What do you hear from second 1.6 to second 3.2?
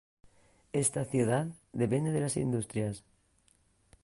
depende de las industrias.